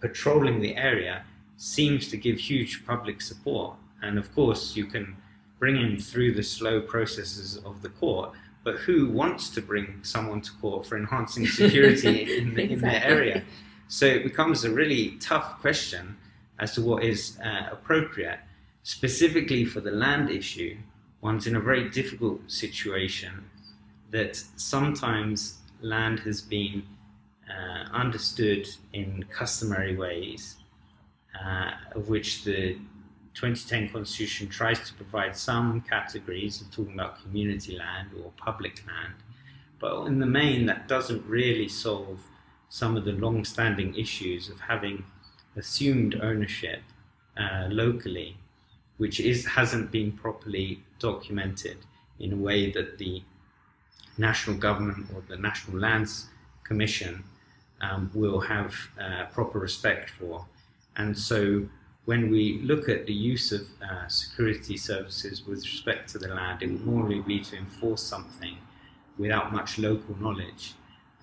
[0.00, 1.24] patrolling the area,
[1.58, 3.76] seems to give huge public support.
[4.00, 5.16] And of course, you can
[5.58, 8.30] bring him through the slow processes of the court.
[8.62, 12.72] But who wants to bring someone to court for enhancing security in, the, exactly.
[12.72, 13.44] in the area?
[13.88, 16.16] So it becomes a really tough question
[16.60, 18.38] as to what is uh, appropriate.
[18.84, 20.76] Specifically for the land issue,
[21.22, 23.44] one's in a very difficult situation
[24.10, 26.84] that sometimes land has been
[27.50, 30.57] uh, understood in customary ways
[31.34, 32.74] uh, of which the
[33.34, 39.14] 2010 Constitution tries to provide some categories of talking about community land or public land,
[39.78, 42.20] but in the main, that doesn't really solve
[42.68, 45.04] some of the long standing issues of having
[45.56, 46.82] assumed ownership
[47.36, 48.36] uh, locally,
[48.96, 51.78] which is, hasn't been properly documented
[52.18, 53.22] in a way that the
[54.18, 56.26] national government or the National Lands
[56.64, 57.22] Commission
[57.80, 60.44] um, will have uh, proper respect for.
[60.98, 61.66] And so
[62.04, 66.62] when we look at the use of uh, security services with respect to the land,
[66.62, 68.56] it would normally be to enforce something
[69.16, 70.74] without much local knowledge.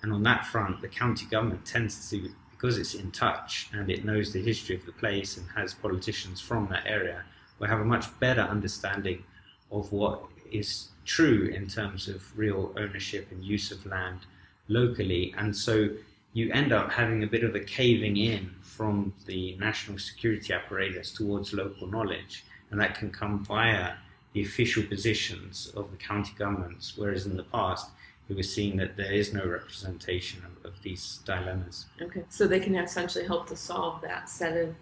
[0.02, 4.04] And on that front, the county government tends to, because it's in touch and it
[4.04, 7.24] knows the history of the place and has politicians from that area,
[7.58, 9.24] will have a much better understanding
[9.72, 10.22] of what
[10.52, 14.20] is true in terms of real ownership and use of land
[14.68, 15.34] locally.
[15.36, 15.88] And so
[16.36, 21.10] you end up having a bit of a caving in from the national security apparatus
[21.10, 22.44] towards local knowledge.
[22.70, 23.94] And that can come via
[24.34, 27.88] the official positions of the county governments, whereas in the past,
[28.28, 31.86] we were seeing that there is no representation of, of these dilemmas.
[32.02, 34.74] Okay, so they can essentially help to solve that set of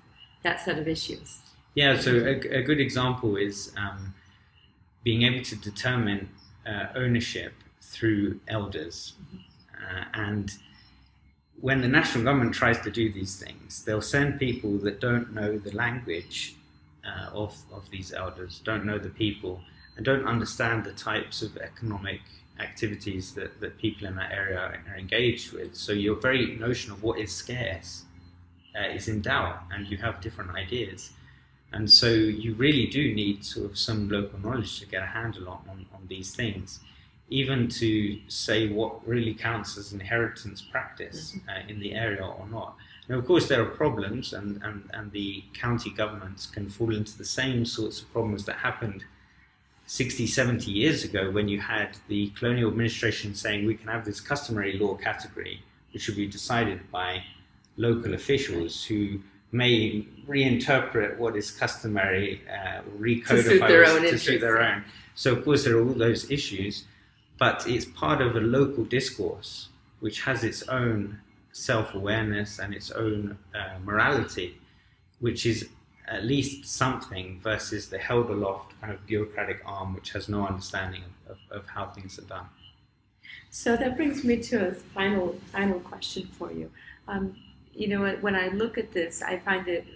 [0.42, 1.38] that set of issues.
[1.76, 4.12] Yeah, so a, a good example is um,
[5.04, 6.30] being able to determine
[6.66, 9.12] uh, ownership through elders.
[9.72, 10.50] Uh, and
[11.64, 15.56] when the national government tries to do these things, they'll send people that don't know
[15.56, 16.56] the language
[17.02, 19.62] uh, of, of these elders, don't know the people,
[19.96, 22.20] and don't understand the types of economic
[22.60, 25.74] activities that, that people in that area are engaged with.
[25.74, 28.02] So your very notion of what is scarce
[28.78, 31.12] uh, is in doubt, and you have different ideas.
[31.72, 35.48] And so you really do need sort of some local knowledge to get a handle
[35.48, 36.80] on, on, on these things,
[37.30, 41.48] even to say what really counts as inheritance practice mm-hmm.
[41.48, 42.76] uh, in the area or not.
[43.08, 47.16] Now, of course, there are problems, and, and, and the county governments can fall into
[47.18, 49.04] the same sorts of problems that happened
[49.86, 54.20] 60, 70 years ago when you had the colonial administration saying we can have this
[54.20, 55.62] customary law category,
[55.92, 57.22] which should be decided by
[57.76, 59.20] local officials who
[59.52, 64.02] may reinterpret what is customary, uh, recodify to suit their own.
[64.02, 64.84] To suit their own.
[65.14, 66.84] So, of course, there are all those issues,
[67.38, 69.68] but it's part of a local discourse
[70.00, 71.18] which has its own
[71.52, 74.60] self awareness and its own uh, morality,
[75.20, 75.68] which is
[76.06, 81.02] at least something versus the held aloft kind of bureaucratic arm which has no understanding
[81.26, 82.46] of, of, of how things are done.
[83.50, 86.70] So that brings me to a final final question for you.
[87.08, 87.36] Um,
[87.72, 89.86] you know, when I look at this, I find it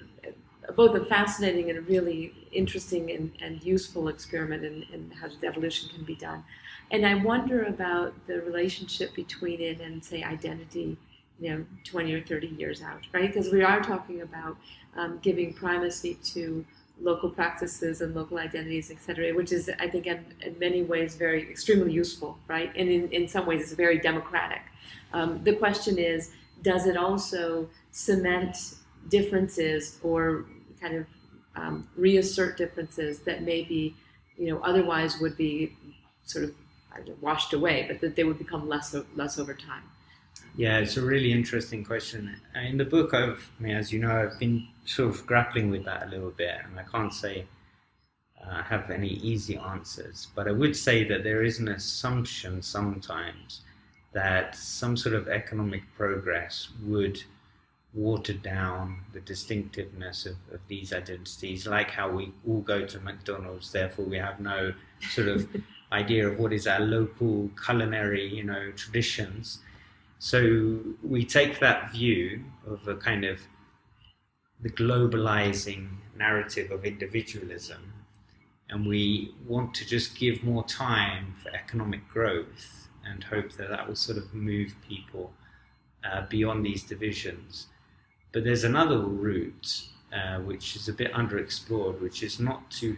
[0.77, 5.89] both a fascinating and a really interesting and, and useful experiment in, in how devolution
[5.95, 6.45] can be done.
[6.91, 10.97] And I wonder about the relationship between it and, say, identity
[11.41, 13.33] you know 20 or 30 years out right?
[13.33, 14.57] Because we are talking about
[14.97, 16.65] um, giving primacy to
[17.01, 21.15] local practices and local identities et cetera which is i think in, in many ways
[21.15, 22.73] very extremely useful right?
[22.77, 24.63] And in, in some ways it's very democratic.
[25.13, 26.33] Um, the question is
[26.63, 28.57] does it also cement
[29.09, 30.45] differences or
[30.81, 31.07] kind of
[31.55, 33.95] um, reassert differences that maybe
[34.37, 35.77] you know otherwise would be
[36.25, 36.55] sort of
[37.21, 39.83] washed away but that they would become less less over time
[40.57, 42.35] yeah, it's a really interesting question.
[42.55, 45.85] In the book, I've, I mean, as you know, I've been sort of grappling with
[45.85, 47.47] that a little bit, and I can't say
[48.45, 50.29] uh, I have any easy answers.
[50.35, 53.61] But I would say that there is an assumption sometimes
[54.13, 57.23] that some sort of economic progress would
[57.95, 63.71] water down the distinctiveness of, of these identities, like how we all go to McDonald's,
[63.71, 64.73] therefore we have no
[65.11, 65.49] sort of
[65.93, 69.61] idea of what is our local culinary, you know, traditions
[70.19, 73.41] so we take that view of a kind of
[74.61, 77.93] the globalizing narrative of individualism,
[78.69, 83.87] and we want to just give more time for economic growth and hope that that
[83.87, 85.33] will sort of move people
[86.05, 87.69] uh, beyond these divisions.
[88.33, 92.97] But there's another route uh, which is a bit underexplored, which is not to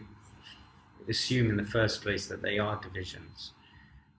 [1.08, 3.52] assume in the first place that they are divisions.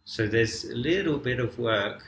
[0.06, 2.04] So there's a little bit of work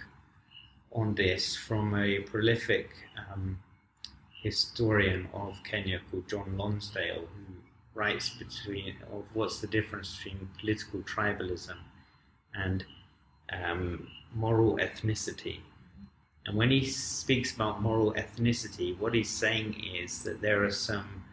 [0.92, 3.60] on this from a prolific um,
[4.42, 7.54] historian of Kenya called John Lonsdale, who
[7.94, 11.78] writes between of what's the difference between political tribalism
[12.54, 12.84] and
[13.52, 15.60] um, moral ethnicity.
[16.46, 21.24] And when he speaks about moral ethnicity, what he's saying is that there are some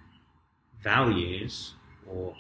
[0.82, 1.74] values
[2.07, 2.34] or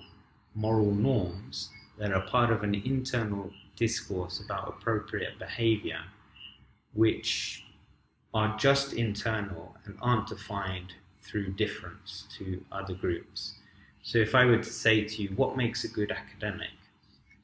[0.54, 6.00] moral norms that are part of an internal discourse about appropriate behavior
[6.94, 7.64] which
[8.34, 13.54] are just internal and aren't defined through difference to other groups.
[14.02, 16.70] So, if I were to say to you, what makes a good academic?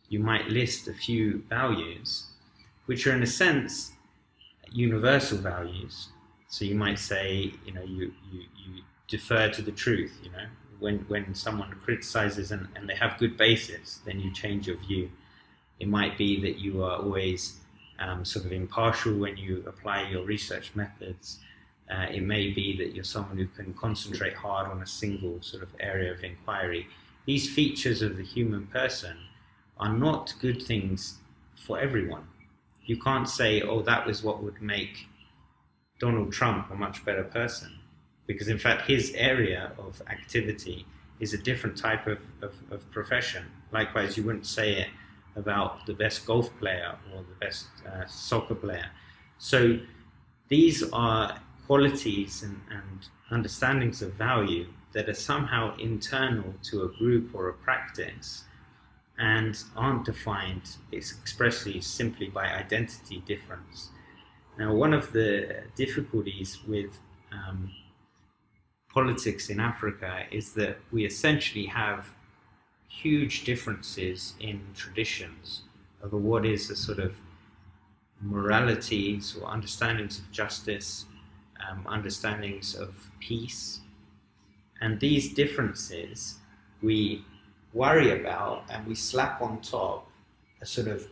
[0.09, 2.27] You might list a few values,
[2.87, 3.93] which are in a sense
[4.73, 6.09] universal values.
[6.49, 10.47] So, you might say, you know, you, you, you defer to the truth, you know.
[10.79, 15.11] When, when someone criticizes and, and they have good basis, then you change your view.
[15.81, 17.59] It might be that you are always
[17.99, 21.39] um, sort of impartial when you apply your research methods.
[21.91, 25.63] Uh, it may be that you're someone who can concentrate hard on a single sort
[25.63, 26.87] of area of inquiry.
[27.27, 29.17] These features of the human person
[29.79, 31.19] are not good things
[31.67, 32.27] for everyone.
[32.85, 35.07] You can't say, oh, that was what would make
[35.99, 37.79] Donald Trump a much better person.
[38.27, 40.87] Because in fact, his area of activity
[41.21, 43.45] is a different type of, of, of profession.
[43.73, 44.89] Likewise, you wouldn't say it
[45.37, 48.91] about the best golf player or the best uh, soccer player.
[49.39, 49.79] So
[50.49, 57.35] these are qualities and, and understandings of value that are somehow internal to a group
[57.35, 58.45] or a practice
[59.19, 63.91] and aren't defined expressly simply by identity difference.
[64.59, 66.99] Now, one of the difficulties with
[67.33, 67.71] um,
[68.97, 72.09] politics in Africa is that we essentially have
[72.89, 75.65] huge differences in traditions
[76.03, 77.13] over what is a sort of
[78.23, 81.05] moralities or understandings of justice,
[81.69, 83.81] um, understandings of peace.
[84.81, 86.39] And these differences
[86.81, 87.23] we
[87.75, 90.09] worry about and we slap on top
[90.63, 91.07] a sort of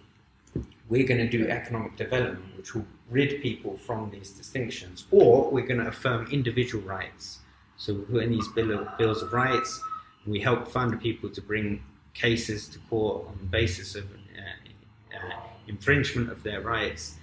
[0.89, 5.67] we're going to do economic development which will rid people from these distinctions, or we're
[5.67, 7.41] going to affirm individual rights.
[7.77, 9.81] So we put in these bill bills of rights,
[10.27, 11.83] we help fund people to bring
[12.15, 17.17] cases to court on the basis of uh, uh, infringement of their rights,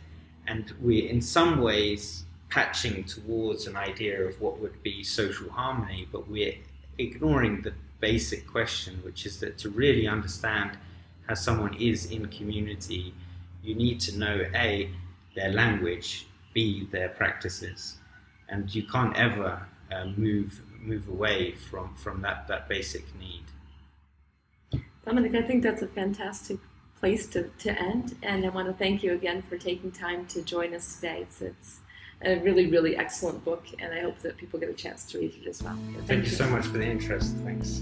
[0.48, 6.08] and we're in some ways patching towards an idea of what would be social harmony,
[6.12, 6.54] but we're
[6.98, 10.72] ignoring the basic question, which is that to really understand
[11.28, 13.14] how someone is in community,
[13.64, 14.90] you need to know A,
[15.36, 17.98] their language, B, their practices.
[18.50, 23.44] And you can't ever uh, move move away from, from that, that basic need.
[25.06, 26.58] Dominic, I think that's a fantastic
[27.00, 28.16] place to, to end.
[28.24, 31.20] And I want to thank you again for taking time to join us today.
[31.22, 31.80] It's, it's
[32.24, 35.34] a really, really excellent book, and I hope that people get a chance to read
[35.44, 35.78] it as well.
[35.94, 37.36] Thank, thank you so much for the interest.
[37.44, 37.82] Thanks.